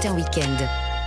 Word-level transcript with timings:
Matin 0.00 0.14
Week-end. 0.14 0.56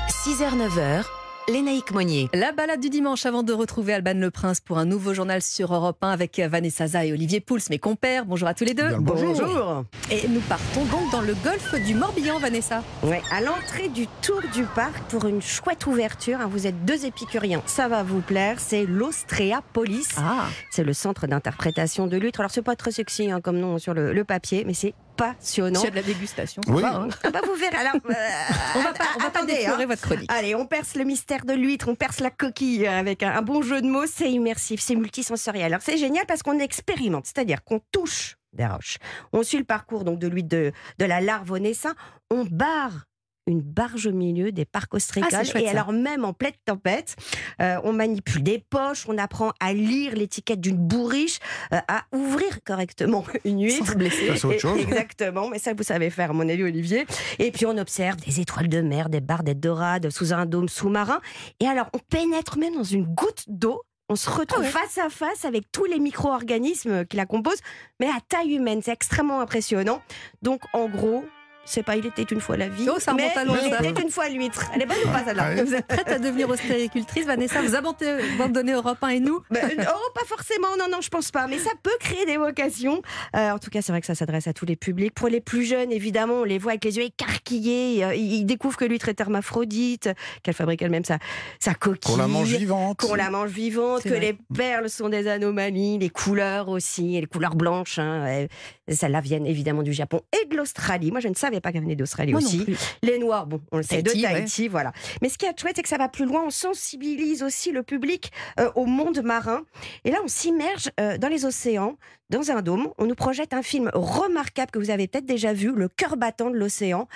6h-9h, 0.08 1.04
Lénaïque 1.50 1.90
Monnier. 1.94 2.30
La 2.32 2.52
balade 2.52 2.80
du 2.80 2.92
dimanche 2.92 3.26
avant 3.26 3.42
de 3.42 3.52
retrouver 3.52 3.92
Alban 3.96 4.14
Le 4.14 4.30
Prince 4.30 4.60
pour 4.60 4.78
un 4.78 4.86
nouveau 4.86 5.16
journal 5.16 5.42
sur 5.42 5.74
Europe 5.74 5.98
1 6.04 6.12
avec 6.12 6.38
Vanessa 6.40 6.86
Za 6.86 7.04
et 7.04 7.12
Olivier 7.12 7.40
Pouls, 7.40 7.58
mes 7.72 7.80
compères. 7.80 8.24
Bonjour 8.26 8.48
à 8.48 8.54
tous 8.54 8.66
les 8.66 8.76
deux. 8.76 8.90
Bien 8.90 9.00
bonjour. 9.02 9.84
Et 10.12 10.28
nous 10.28 10.42
partons 10.42 10.86
donc 10.86 11.10
dans 11.12 11.22
le 11.22 11.34
golfe 11.44 11.74
du 11.88 11.96
Morbihan, 11.96 12.38
Vanessa. 12.38 12.84
Ouais, 13.02 13.24
à 13.32 13.42
l'entrée 13.42 13.88
du 13.90 14.06
Tour 14.22 14.42
du 14.54 14.64
Parc 14.76 14.96
pour 15.10 15.26
une 15.26 15.42
chouette 15.42 15.88
ouverture. 15.88 16.40
hein, 16.40 16.48
Vous 16.52 16.68
êtes 16.68 16.86
deux 16.86 17.04
épicuriens, 17.08 17.64
ça 17.66 17.88
va 17.88 18.04
vous 18.04 18.22
plaire. 18.22 18.60
C'est 18.60 18.86
l'Ostréapolis. 18.86 20.10
Ah, 20.18 20.46
C'est 20.70 20.84
le 20.84 20.94
centre 20.94 21.26
d'interprétation 21.26 22.06
de 22.06 22.16
l'huître. 22.18 22.42
Alors 22.42 22.52
c'est 22.52 22.62
pas 22.62 22.76
très 22.76 22.92
sexy 22.92 23.32
hein, 23.32 23.42
comme 23.42 23.58
nom 23.58 23.80
sur 23.80 23.96
le, 23.96 24.14
le 24.14 24.24
papier, 24.24 24.64
mais 24.68 24.76
c'est 24.76 24.94
passionnant. 25.16 25.80
s'il 25.80 25.86
y 25.86 25.88
a 25.88 25.92
de 25.92 25.96
la 25.96 26.02
dégustation. 26.04 26.62
Oui. 26.68 26.82
va, 26.82 26.96
hein. 26.96 27.08
Ah 27.24 27.32
bah, 27.32 27.42
vous 27.46 27.56
verrez. 27.56 27.76
Alors, 27.76 27.96
euh, 27.96 28.14
On 28.76 28.80
va 28.82 28.94
pas, 28.94 29.06
on 29.16 29.20
va 29.20 29.30
pas 29.30 29.40
attendez, 29.40 29.66
hein. 29.66 29.86
votre 29.86 30.02
chronique. 30.02 30.32
Allez, 30.32 30.56
on 30.56 30.66
perce 30.66 30.96
le 30.96 31.04
mystère 31.04 31.46
de 31.46 31.54
l'huître, 31.54 31.88
on 31.88 31.96
perce 31.96 32.20
la 32.20 32.30
coquille 32.32 32.88
avec 32.88 33.24
un, 33.24 33.32
un 33.32 33.42
bon 33.42 33.62
jeu 33.62 33.82
de 33.82 33.88
mots. 33.88 34.06
C'est 34.08 34.32
immersif, 34.32 34.82
c'est 34.82 34.96
multisensoriel. 34.96 35.66
Alors 35.66 35.82
c'est 35.82 35.98
génial 35.98 36.26
parce 36.26 36.44
qu'on 36.44 36.60
expérimente, 36.60 37.26
c'est-à-dire 37.26 37.64
qu'on 37.64 37.80
touche 37.92 38.38
des 38.54 38.66
roches. 38.66 38.98
On 39.32 39.44
suit 39.44 39.58
le 39.58 39.64
parcours 39.64 40.04
donc 40.04 40.20
de 40.20 40.28
l'huître 40.28 40.50
de, 40.50 40.72
de 41.00 41.06
la 41.06 41.22
larve 41.22 41.52
au 41.52 41.60
naissin. 41.60 41.94
On 42.30 42.46
barre 42.46 43.06
une 43.48 43.62
barge 43.62 44.08
au 44.08 44.12
milieu 44.14 44.52
des 44.52 44.66
parcs 44.66 44.90
Ah, 44.94 44.96
ostrécoles. 44.98 45.30
c'est 45.32 45.46
chouette, 45.52 45.64
et 45.64 45.66
ça. 45.66 45.72
alors 45.72 45.92
même 45.92 46.24
en 46.26 46.34
pleine 46.34 46.54
tempête, 46.66 47.16
euh, 47.62 47.78
on 47.84 47.92
manipule 47.94 48.42
des 48.44 48.60
poches, 48.60 49.06
on 49.08 49.18
apprend 49.18 49.52
à 49.60 49.74
lire 49.74 50.14
l'étiquette 50.16 50.62
d'une 50.62 50.78
bourriche, 50.78 51.40
euh, 51.74 51.80
à 51.88 52.04
ouvrir 52.14 52.64
correctement 52.64 53.24
une 53.46 53.58
Sans 53.70 53.76
huître. 53.78 53.92
se 53.92 53.98
blesser. 53.98 54.28
Ça, 54.28 54.36
c'est 54.38 54.46
autre 54.46 54.56
Et- 54.56 54.60
chose. 54.60 54.80
Exactement, 54.80 55.50
mais 55.50 55.60
ça 55.60 55.74
vous 55.74 55.84
savez 55.84 56.10
faire, 56.10 56.30
à 56.30 56.34
mon 56.34 56.48
avis, 56.48 56.64
Olivier. 56.64 57.06
Et 57.40 57.52
puis 57.52 57.66
on 57.66 57.78
observe 57.78 58.18
des 58.18 58.40
étoiles 58.40 58.70
de 58.70 58.82
mer, 58.82 59.10
des 59.10 59.22
barres, 59.22 59.44
des 59.44 59.56
dorades 59.56 60.10
sous 60.10 60.34
un 60.34 60.46
dôme 60.46 60.70
sous-marin. 60.70 61.20
Et 61.60 61.68
alors 61.68 61.90
on 61.94 62.00
pénètre 62.00 62.58
même 62.58 62.76
dans 62.76 62.84
une 62.84 63.06
goutte 63.06 63.44
d'eau. 63.48 63.82
On 64.10 64.16
se 64.16 64.30
retrouve 64.30 64.60
Ah 64.64 64.66
ouais. 64.66 64.70
face 64.70 64.98
à 64.98 65.10
face 65.10 65.46
avec 65.46 65.72
tous 65.72 65.86
les 65.86 65.98
micro-organismes 66.00 67.06
qui 67.06 67.18
la 67.18 67.26
composent, 67.26 67.62
mais 68.00 68.08
à 68.08 68.18
taille 68.28 68.54
humaine. 68.56 68.82
C'est 68.84 68.92
extrêmement 68.92 69.40
impressionnant. 69.40 70.02
Donc 70.42 70.62
en 70.74 70.88
gros, 70.90 71.24
c'est 71.66 71.84
pas 71.84 71.96
il 71.96 72.06
était 72.06 72.24
une 72.24 72.40
fois 72.42 72.58
la 72.58 72.68
vie, 72.70 72.88
Oh, 72.90 73.00
ça 73.00 73.14
mais 73.14 73.32
il 73.36 73.88
était 73.90 74.02
une 74.02 74.10
fois 74.10 74.30
l'huître. 74.30 74.66
Elle 74.76 74.82
est 74.84 74.86
bonne 74.86 74.98
ou 75.06 75.10
pas 75.10 75.24
celle-là 75.26 75.50
Ouais. 75.54 75.64
Vous 75.64 75.74
êtes 75.74 75.88
prête 75.88 76.08
à 76.10 76.20
devenir 76.20 76.50
ostréicultrice, 76.50 77.26
Vanessa 77.26 77.62
Vous 77.62 77.76
abandonnez 77.76 78.74
Europe 78.74 78.98
1 79.02 79.08
et 79.10 79.20
nous 79.20 79.42
Ben, 79.52 79.70
oh, 79.80 80.12
pas 80.14 80.26
forcément, 80.26 80.70
non, 80.78 80.86
non, 80.92 81.00
je 81.02 81.10
pense 81.10 81.32
pas. 81.32 81.48
Mais 81.48 81.60
ça 81.60 81.72
peut 81.82 81.96
créer 82.00 82.26
des 82.26 82.38
vocations. 82.38 83.02
Euh, 83.36 83.52
en 83.52 83.60
tout 83.60 83.70
cas, 83.70 83.82
c'est 83.82 83.92
vrai 83.92 84.02
que 84.02 84.08
ça 84.08 84.16
s'adresse 84.16 84.48
à 84.48 84.54
tous 84.54 84.66
les 84.66 84.76
publics. 84.76 85.14
Pour 85.14 85.28
les 85.28 85.42
plus 85.42 85.64
jeunes, 85.64 85.92
évidemment, 85.92 86.42
on 86.42 86.44
les 86.44 86.58
voit 86.58 86.72
avec 86.74 86.84
les 86.86 86.98
yeux 86.98 87.04
écarquillés. 87.04 88.04
Euh, 88.04 88.16
Ils 88.16 88.46
découvrent 88.46 88.78
que 88.78 88.86
l'huître 88.86 89.10
est 89.10 89.20
hermaphrodite, 89.20 90.10
qu'elle 90.44 90.54
fabrique 90.54 90.82
elle-même 90.82 91.06
sa, 91.06 91.18
sa 91.60 91.74
coquille. 91.74 92.12
Qu'on 92.12 92.18
la 92.18 92.28
mange 92.28 92.50
vivante. 92.50 92.98
Qu'on 93.00 93.16
la 93.16 93.30
mange 93.30 93.50
vivante, 93.52 94.04
que 94.04 94.10
vrai. 94.10 94.20
les 94.20 94.38
perles 94.56 94.90
sont 94.90 95.10
des 95.10 95.28
anomalies, 95.28 95.98
les 95.98 96.10
couleurs 96.10 96.70
aussi, 96.70 97.16
et 97.18 97.22
les 97.22 97.28
couleurs 97.28 97.56
blanches. 97.56 98.00
Hein, 98.00 98.26
euh, 98.28 98.48
Celles-là 98.90 99.22
viennent 99.22 99.46
évidemment 99.46 99.84
du 99.84 99.94
Japon 99.94 100.22
et 100.42 100.48
de 100.48 100.56
l'Australie. 100.58 101.12
Moi, 101.12 101.20
je 101.22 101.28
ne 101.30 101.36
savais 101.36 101.53
pas 101.62 101.72
qu'elle 101.72 101.84
venait 101.84 101.96
d'Australie 101.96 102.36
aussi. 102.36 102.66
Les 103.02 103.20
noirs, 103.20 103.48
bon, 103.48 103.62
on 103.72 103.78
le 103.78 103.84
sait, 103.84 104.02
Tahiti, 104.02 104.22
de 104.22 104.28
ouais. 104.28 104.34
Tahiti, 104.34 104.68
voilà. 104.68 104.94
Mais 105.22 105.30
ce 105.30 105.38
qui 105.38 105.46
est 105.46 105.60
chouette, 105.60 105.76
c'est 105.76 105.84
que 105.84 105.90
ça 105.90 105.98
va 105.98 106.10
plus 106.10 106.26
loin. 106.26 106.44
On 106.46 106.50
sensibilise 106.50 107.44
aussi 107.44 107.72
le 107.72 107.84
public 107.84 108.32
euh, 108.60 108.72
au 108.76 108.86
monde 108.86 109.22
marin. 109.24 109.64
Et 110.04 110.12
là, 110.12 110.20
on 110.24 110.28
s'immerge 110.28 110.90
euh, 111.00 111.18
dans 111.18 111.28
les 111.28 111.46
océans, 111.46 111.98
dans 112.30 112.52
un 112.52 112.62
dôme. 112.62 112.90
On 112.98 113.06
nous 113.06 113.16
projette 113.16 113.54
un 113.54 113.62
film 113.62 113.92
remarquable 113.94 114.72
que 114.72 114.80
vous 114.80 114.90
avez 114.90 115.08
peut-être 115.08 115.26
déjà 115.26 115.54
vu, 115.54 115.72
Le 115.74 115.88
cœur 115.88 116.18
battant 116.18 116.50
de 116.50 116.58
l'océan, 116.58 117.08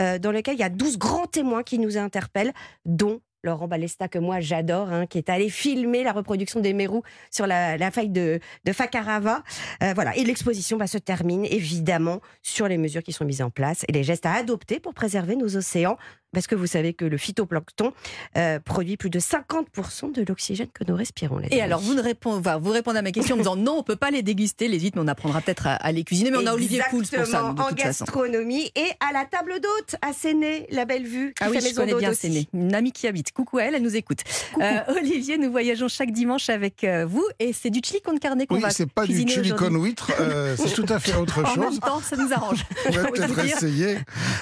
euh, 0.00 0.18
dans 0.18 0.32
lequel 0.32 0.54
il 0.54 0.60
y 0.60 0.64
a 0.64 0.68
12 0.68 0.98
grands 0.98 1.26
témoins 1.26 1.62
qui 1.62 1.78
nous 1.78 1.96
interpellent, 1.98 2.52
dont 2.84 3.20
Laurent 3.46 3.68
Balesta, 3.68 4.08
que 4.08 4.18
moi 4.18 4.40
j'adore, 4.40 4.90
hein, 4.92 5.06
qui 5.06 5.18
est 5.18 5.30
allé 5.30 5.48
filmer 5.48 6.04
la 6.04 6.12
reproduction 6.12 6.60
des 6.60 6.74
mérous 6.74 7.02
sur 7.30 7.46
la, 7.46 7.90
faille 7.90 8.10
de, 8.10 8.40
Fakarava. 8.70 9.42
Euh, 9.82 9.92
voilà. 9.94 10.14
Et 10.16 10.24
l'exposition 10.24 10.76
va 10.76 10.86
se 10.86 10.98
termine 10.98 11.46
évidemment 11.46 12.20
sur 12.42 12.68
les 12.68 12.76
mesures 12.76 13.02
qui 13.02 13.12
sont 13.12 13.24
mises 13.24 13.42
en 13.42 13.50
place 13.50 13.84
et 13.88 13.92
les 13.92 14.04
gestes 14.04 14.26
à 14.26 14.34
adopter 14.34 14.80
pour 14.80 14.92
préserver 14.92 15.36
nos 15.36 15.56
océans. 15.56 15.96
Parce 16.36 16.46
que 16.48 16.54
vous 16.54 16.66
savez 16.66 16.92
que 16.92 17.06
le 17.06 17.16
phytoplancton 17.16 17.94
euh, 18.36 18.60
produit 18.60 18.98
plus 18.98 19.08
de 19.08 19.18
50% 19.18 20.12
de 20.12 20.22
l'oxygène 20.28 20.66
que 20.74 20.84
nous 20.86 20.94
respirons. 20.94 21.38
les 21.38 21.48
Et 21.48 21.52
amis. 21.54 21.60
alors, 21.62 21.80
vous, 21.80 21.94
ne 21.94 22.02
répondez, 22.02 22.40
enfin, 22.40 22.58
vous 22.58 22.70
répondez 22.72 22.98
à 22.98 23.02
ma 23.02 23.10
question 23.10 23.36
en 23.36 23.38
me 23.38 23.42
disant 23.42 23.56
non, 23.56 23.78
on 23.78 23.82
peut 23.82 23.96
pas 23.96 24.10
les 24.10 24.22
déguster, 24.22 24.68
les 24.68 24.78
huîtres, 24.78 24.98
mais 24.98 25.02
on 25.02 25.08
apprendra 25.08 25.40
peut-être 25.40 25.66
à, 25.66 25.76
à 25.76 25.92
les 25.92 26.04
cuisiner. 26.04 26.30
Mais 26.30 26.36
on 26.36 26.46
a 26.46 26.52
Olivier 26.52 26.82
Pouls 26.90 27.04
pour 27.10 27.24
ça, 27.26 27.40
de 27.40 27.44
en 27.46 27.54
toute 27.54 27.80
façon. 27.80 28.04
gastronomie 28.04 28.70
et 28.76 28.90
à 29.08 29.14
la 29.14 29.24
table 29.24 29.54
d'hôte 29.62 29.96
à 30.02 30.12
Séné, 30.12 30.66
la 30.70 30.84
belle 30.84 31.06
vue. 31.06 31.32
qui 31.32 31.42
Ah 31.42 31.46
oui, 31.48 31.54
fait 31.56 31.60
je 31.62 31.66
maison 31.68 31.80
connais 31.86 31.94
bien. 31.94 32.12
Séné. 32.12 32.48
Une 32.52 32.74
amie 32.74 32.92
qui 32.92 33.06
habite. 33.06 33.32
Coucou 33.32 33.56
à 33.56 33.62
elle, 33.64 33.74
elle 33.74 33.82
nous 33.82 33.96
écoute. 33.96 34.18
Euh, 34.60 34.80
Olivier, 34.96 35.38
nous 35.38 35.50
voyageons 35.50 35.88
chaque 35.88 36.10
dimanche 36.10 36.50
avec 36.50 36.84
euh, 36.84 37.06
vous 37.06 37.24
et 37.38 37.54
c'est 37.54 37.70
du 37.70 37.80
chili 37.82 38.02
con 38.02 38.16
carne 38.18 38.46
qu'on 38.46 38.56
Oui, 38.56 38.60
va 38.60 38.70
c'est 38.70 38.84
pas 38.90 39.06
du 39.06 39.26
chili 39.26 39.52
con 39.54 39.70
huître, 39.82 40.12
euh, 40.20 40.54
c'est 40.58 40.74
tout 40.74 40.86
à 40.92 40.98
fait 40.98 41.14
autre 41.14 41.42
En 41.44 41.56
même 41.58 41.70
chose. 41.70 41.80
temps, 41.80 42.00
ça 42.00 42.16
nous 42.16 42.30
arrange. 42.32 42.64
On 42.88 42.90
va 42.92 43.04
peut-être 43.10 43.38
essayer. 43.38 43.96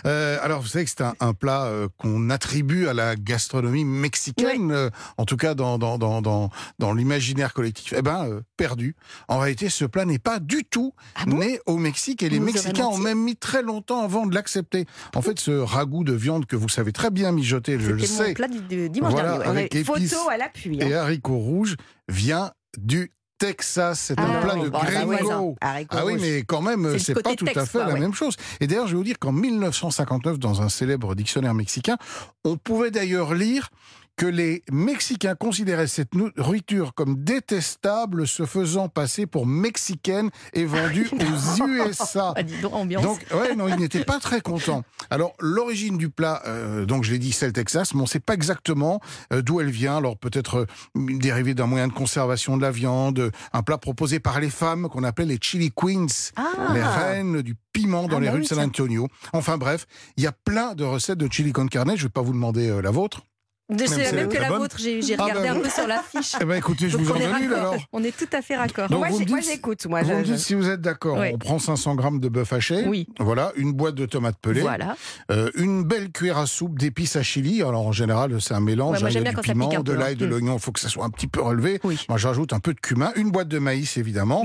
Euh, 0.06 0.38
alors, 0.42 0.60
vous 0.62 0.66
savez 0.68 0.84
que 0.84 0.90
c'est 0.90 1.02
un, 1.02 1.14
un 1.20 1.34
plat 1.34 1.70
euh, 1.84 1.88
qu'on 1.98 2.30
attribue 2.30 2.86
à 2.88 2.94
la 2.94 3.16
gastronomie 3.16 3.84
mexicaine, 3.84 4.72
euh, 4.72 4.90
en 5.18 5.24
tout 5.24 5.36
cas 5.36 5.54
dans, 5.54 5.78
dans, 5.78 5.98
dans, 5.98 6.22
dans, 6.22 6.50
dans 6.78 6.92
l'imaginaire 6.92 7.52
collectif. 7.54 7.94
Eh 7.96 8.02
ben, 8.02 8.26
euh, 8.26 8.40
perdu. 8.56 8.96
En 9.28 9.38
réalité, 9.38 9.68
ce 9.68 9.84
plat 9.84 10.04
n'est 10.04 10.18
pas 10.18 10.38
du 10.40 10.64
tout 10.64 10.92
Ah 11.14 11.24
bon? 11.26 11.38
né 11.38 11.60
au 11.66 11.76
Mexique 11.76 12.22
et 12.22 12.28
les 12.28 12.38
Vous 12.38 12.44
Mexicains 12.46 12.86
ont 12.86 12.98
même 12.98 13.18
mis 13.20 13.36
très 13.36 13.62
longtemps 13.62 14.02
avant 14.02 14.26
de 14.26 14.34
l'accepter. 14.34 14.86
En 15.14 15.22
fait, 15.22 15.38
ce 15.40 15.50
ragoût 15.52 16.04
de 16.04 16.12
viande 16.12 16.46
que 16.46 16.56
vous 16.56 16.68
savez 16.68 16.92
très 16.92 17.10
bien 17.10 17.32
mijoter, 17.32 17.78
je 17.80 17.90
le 17.90 17.96
mon 17.98 18.04
sais, 18.04 18.34
plat 18.34 18.48
du, 18.48 18.60
du 18.60 18.88
dimanche 18.90 19.12
Voilà, 19.12 19.38
dernier. 19.38 19.44
ouais. 19.44 19.68
Avec 19.72 19.84
photo 19.84 20.28
à 20.30 20.36
l'appui. 20.36 20.78
hein. 20.82 20.86
et 20.86 20.94
haricots 20.94 21.38
rouges, 21.38 21.76
vient 22.08 22.52
du 22.78 23.12
Texas. 23.38 24.00
C'est 24.00 24.18
un 24.18 24.24
Ah 24.24 24.40
plat 24.40 24.54
oui, 24.56 24.62
de 24.64 24.68
bon, 24.68 24.78
bah, 24.78 24.86
gringo. 24.86 25.56
Ah 25.60 26.04
oui, 26.06 26.16
mais 26.20 26.42
quand 26.42 26.62
même, 26.62 26.98
C'est 26.98 27.14
pas 27.14 27.34
tout 27.34 27.44
à 27.54 27.64
fait 27.66 27.78
quoi, 27.78 27.86
la 27.86 27.94
ouais. 27.94 28.00
même 28.00 28.14
chose. 28.14 28.36
Et 28.60 28.66
d'ailleurs, 28.66 28.86
je 28.86 28.92
vais 28.92 28.98
vous 28.98 29.04
dire 29.04 29.18
qu'en 29.18 29.32
1959, 29.32 30.38
dans 30.38 30.62
un 30.62 30.68
célèbre 30.68 31.14
dictionnaire 31.14 31.54
mexicain, 31.54 31.96
on 32.44 32.56
pouvait 32.56 32.90
d'ailleurs 32.90 33.34
lire 33.34 33.70
que 34.16 34.26
les 34.26 34.62
Mexicains 34.70 35.34
considéraient 35.34 35.86
cette 35.86 36.14
nourriture 36.14 36.94
comme 36.94 37.22
détestable, 37.24 38.26
se 38.28 38.46
faisant 38.46 38.88
passer 38.88 39.26
pour 39.26 39.46
mexicaine 39.46 40.30
et 40.52 40.64
vendue 40.64 41.08
aux 41.12 41.66
USA. 41.66 42.32
Ah, 42.36 42.42
dis 42.42 42.60
donc, 42.60 42.74
ambiance. 42.74 43.02
Donc, 43.02 43.24
ouais, 43.34 43.54
non, 43.54 43.68
ils 43.68 43.76
n'étaient 43.76 44.04
pas 44.04 44.18
très 44.18 44.40
contents. 44.40 44.82
Alors, 45.10 45.34
l'origine 45.40 45.98
du 45.98 46.08
plat, 46.10 46.42
euh, 46.46 46.84
donc 46.86 47.04
je 47.04 47.12
l'ai 47.12 47.18
dit, 47.18 47.32
c'est 47.32 47.46
le 47.46 47.52
Texas, 47.52 47.94
mais 47.94 48.00
on 48.00 48.04
ne 48.04 48.08
sait 48.08 48.20
pas 48.20 48.34
exactement 48.34 49.00
euh, 49.32 49.42
d'où 49.42 49.60
elle 49.60 49.70
vient. 49.70 49.96
Alors, 49.98 50.16
peut-être 50.16 50.66
euh, 50.96 51.16
dérivée 51.18 51.54
d'un 51.54 51.66
moyen 51.66 51.88
de 51.88 51.92
conservation 51.92 52.56
de 52.56 52.62
la 52.62 52.70
viande, 52.70 53.30
un 53.52 53.62
plat 53.62 53.78
proposé 53.78 54.20
par 54.20 54.40
les 54.40 54.50
femmes 54.50 54.88
qu'on 54.88 55.04
appelait 55.04 55.26
les 55.26 55.38
chili 55.40 55.70
queens, 55.72 56.06
Ah. 56.36 56.72
les 56.72 56.82
reines 56.82 57.42
du 57.42 57.54
piment 57.72 58.06
dans 58.08 58.16
Ah, 58.16 58.20
les 58.20 58.26
bah 58.26 58.32
rues 58.34 58.42
de 58.42 58.46
San 58.46 58.58
Antonio. 58.60 59.08
Enfin 59.32 59.58
bref, 59.58 59.86
il 60.16 60.24
y 60.24 60.26
a 60.26 60.32
plein 60.32 60.74
de 60.74 60.84
recettes 60.84 61.18
de 61.18 61.30
chili 61.30 61.52
con 61.52 61.66
carne. 61.66 61.90
Je 61.90 62.02
ne 62.02 62.02
vais 62.04 62.08
pas 62.08 62.22
vous 62.22 62.32
demander 62.32 62.68
euh, 62.68 62.80
la 62.80 62.90
vôtre. 62.90 63.22
C'est 63.86 63.96
la 63.96 64.12
même 64.12 64.28
que 64.28 64.36
la 64.36 64.48
bonne. 64.48 64.58
vôtre, 64.58 64.76
j'ai 64.78 65.00
Ah, 65.18 65.22
regardé 65.24 65.48
ben, 65.48 65.56
un 65.56 65.60
peu 65.60 65.70
sur 65.70 65.86
l'affiche. 65.86 66.32
Eh 66.40 66.44
ben, 66.44 66.56
écoutez, 66.56 66.90
je 66.90 66.98
Donc, 66.98 67.06
vous 67.06 67.12
en 67.12 67.14
on 67.14 67.18
est 67.18 67.26
donne 67.26 67.42
une 67.42 67.52
raccord. 67.52 67.58
alors. 67.72 67.76
On 67.92 68.04
est 68.04 68.14
tout 68.16 68.28
à 68.36 68.42
fait 68.42 68.56
raccord. 68.56 68.88
Donc, 68.90 69.06
moi, 69.28 69.40
j'écoute. 69.40 69.86
Moi, 69.86 70.02
Vous 70.02 70.08
je- 70.10 70.14
me 70.14 70.18
je- 70.24 70.32
dites 70.32 70.38
si 70.38 70.52
vous 70.54 70.68
êtes 70.68 70.82
d'accord. 70.82 71.16
Oui. 71.18 71.28
On 71.32 71.38
prend 71.38 71.58
500 71.58 71.94
grammes 71.94 72.20
de 72.20 72.28
bœuf 72.28 72.52
haché. 72.52 72.84
Oui. 72.86 73.06
Voilà, 73.18 73.52
une 73.56 73.72
boîte 73.72 73.94
de 73.94 74.04
tomates 74.04 74.36
pelées. 74.40 74.60
Voilà. 74.60 74.96
Euh, 75.30 75.50
une 75.54 75.82
belle 75.82 76.12
cuillère 76.12 76.36
à 76.38 76.46
soupe 76.46 76.78
d'épices 76.78 77.16
à 77.16 77.22
chili. 77.22 77.62
Alors 77.62 77.86
en 77.86 77.92
général, 77.92 78.38
c'est 78.42 78.52
un 78.54 78.60
mélange. 78.60 78.96
Ouais, 78.96 79.00
moi, 79.00 79.08
hein, 79.08 79.32
du 79.32 79.40
piment, 79.40 79.68
pique 79.68 79.78
un 79.78 79.82
de 79.82 79.92
peu, 79.92 79.98
l'ail, 79.98 80.12
hein. 80.12 80.16
de 80.18 80.26
Mm. 80.26 80.30
l'oignon. 80.30 80.54
Il 80.56 80.60
faut 80.60 80.72
que 80.72 80.80
ça 80.80 80.88
soit 80.90 81.04
un 81.06 81.10
petit 81.10 81.26
peu 81.26 81.40
relevé. 81.40 81.80
Oui. 81.84 81.98
Moi, 82.10 82.18
j'ajoute 82.18 82.52
un 82.52 82.60
peu 82.60 82.74
de 82.74 82.80
cumin, 82.80 83.12
une 83.16 83.30
boîte 83.30 83.48
de 83.48 83.58
maïs 83.58 83.96
évidemment, 83.96 84.44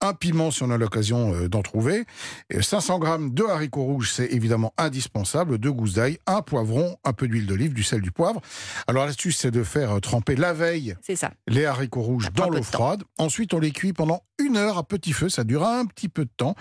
un 0.00 0.12
piment 0.14 0.50
si 0.50 0.62
on 0.64 0.70
a 0.70 0.76
l'occasion 0.76 1.32
euh, 1.34 1.48
d'en 1.48 1.62
trouver, 1.62 2.04
et 2.50 2.62
500 2.62 2.98
grammes 2.98 3.32
de 3.32 3.44
haricots 3.44 3.84
rouges, 3.84 4.10
c'est 4.12 4.26
évidemment 4.32 4.74
indispensable, 4.76 5.58
deux 5.58 5.72
gousses 5.72 5.94
d'ail, 5.94 6.18
un 6.26 6.42
poivron, 6.42 6.96
un 7.04 7.12
peu 7.12 7.28
d'huile 7.28 7.46
d'olive, 7.46 7.72
du 7.72 7.82
sel, 7.84 8.00
du 8.00 8.10
poivre. 8.10 8.40
Alors 8.86 9.06
l'astuce, 9.06 9.38
c'est 9.38 9.50
de 9.50 9.62
faire 9.62 9.96
euh, 9.96 10.00
tremper 10.00 10.36
la 10.36 10.52
veille 10.52 10.94
ça. 11.14 11.32
les 11.48 11.64
haricots 11.66 12.02
rouges 12.02 12.30
dans 12.32 12.48
l'eau 12.48 12.62
froide. 12.62 13.02
Ensuite, 13.18 13.54
on 13.54 13.58
les 13.58 13.70
cuit 13.72 13.92
pendant 13.92 14.22
une 14.38 14.56
heure 14.56 14.78
à 14.78 14.82
petit 14.82 15.12
feu. 15.12 15.28
Ça 15.28 15.44
dure 15.44 15.66
un 15.66 15.86
petit 15.86 16.08
peu 16.08 16.24
de 16.24 16.30
temps. 16.36 16.54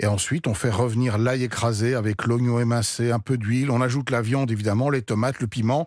Et 0.00 0.06
ensuite, 0.06 0.46
on 0.46 0.54
fait 0.54 0.70
revenir 0.70 1.18
l'ail 1.18 1.44
écrasé 1.44 1.94
avec 1.94 2.24
l'oignon 2.24 2.60
émincé, 2.60 3.10
un 3.12 3.20
peu 3.20 3.38
d'huile. 3.38 3.70
On 3.70 3.80
ajoute 3.80 4.10
la 4.10 4.22
viande, 4.22 4.50
évidemment, 4.50 4.90
les 4.90 5.02
tomates, 5.02 5.40
le 5.40 5.46
piment, 5.46 5.86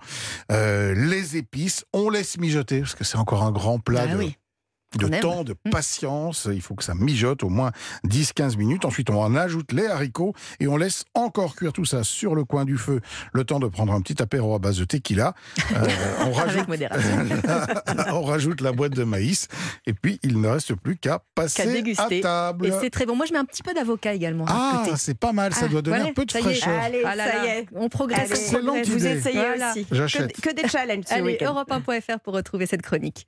euh, 0.52 0.94
les 0.96 1.38
épices. 1.38 1.86
On 1.94 2.10
laisse 2.10 2.38
mijoter 2.38 2.80
parce 2.82 2.96
que 2.96 3.04
c'est 3.04 3.18
encore 3.18 3.44
un 3.44 3.52
grand 3.52 3.80
plat 3.80 4.06
Ah 4.10 4.14
de, 4.14 4.18
oui. 4.18 4.38
De 4.98 5.06
On 5.06 5.10
aime. 5.12 5.20
temps, 5.22 5.44
de 5.44 5.54
Mm. 5.66 5.70
patience. 5.72 6.48
Il 6.52 6.62
faut 6.62 6.76
que 6.76 6.84
ça 6.84 6.94
mijote 6.96 7.44
au 7.44 7.50
moins 7.50 7.72
10-15 8.04 8.58
minutes. 8.58 8.86
Ensuite, 8.86 9.10
on 9.10 9.20
en 9.22 9.36
ajoute 9.36 9.72
les 9.72 9.88
haricots 9.88 10.34
et 10.60 10.68
on 10.68 10.78
laisse 10.78 11.06
encore 11.14 11.56
cuire 11.56 11.74
tout 11.74 11.86
ça 11.86 12.04
sur 12.04 12.36
le 12.36 12.44
coin 12.46 12.66
du 12.66 12.78
feu. 12.78 13.02
Le 13.34 13.44
temps 13.44 13.60
de 13.60 13.68
prendre 13.68 13.94
un 13.94 14.02
petit 14.02 14.22
apéro 14.22 14.56
à 14.56 14.60
base 14.60 14.78
de 14.80 14.86
tequila. 14.86 15.34
Euh, 15.72 15.88
on, 16.26 16.32
rajoute, 16.34 16.56
Avec 16.58 16.68
modération. 16.68 17.18
on 18.12 18.22
rajoute 18.24 18.62
la 18.62 18.72
boîte 18.72 18.94
de 18.94 19.04
maïs. 19.04 19.48
Et 19.86 19.94
puis, 19.94 20.20
il 20.24 20.40
ne 20.42 20.48
reste 20.48 20.74
plus 20.76 20.98
qu'à 20.98 21.20
passer 21.36 21.64
à 21.64 21.66
déguster. 21.66 22.22
table. 22.22 22.68
Et 22.68 22.72
c'est 22.82 22.90
très 22.90 23.06
bon. 23.06 23.16
Moi, 23.16 23.26
je 23.26 23.34
mets 23.34 23.40
un 23.40 23.46
petit 23.46 23.64
peu 23.64 23.74
d'avocat 23.74 24.14
également. 24.14 24.46
Ah, 24.48 24.86
c'est 24.98 25.18
pas 25.18 25.32
mal. 25.34 25.54
Ça 25.54 25.62
Ah, 25.66 25.68
doit 25.70 25.82
donner 25.82 25.98
voilà, 25.98 26.12
un 26.12 26.14
peu 26.14 26.26
de 26.26 26.32
fraîcheur. 26.32 26.80
Allez, 26.82 27.02
Ah 27.06 27.16
là 27.16 27.28
ça 27.32 27.36
là, 27.38 27.46
y 27.46 27.48
est. 27.60 27.66
On 27.74 27.90
progresse. 27.90 28.20
Allez, 28.20 28.26
on 28.26 28.30
progresse. 28.30 28.32
Excellente 28.54 28.88
vous 28.88 28.98
idée. 28.98 29.18
essayez 29.18 29.40
Voilà. 29.40 29.72
aussi. 29.72 29.88
J'achète. 29.92 30.34
Que, 30.42 30.50
que 30.50 30.56
des 30.62 30.68
challenges 30.68 31.06
Allez, 31.10 31.22
week-end. 31.24 31.54
europe1.fr 31.54 32.20
pour 32.20 32.34
retrouver 32.34 32.66
cette 32.66 32.82
chronique. 32.82 33.22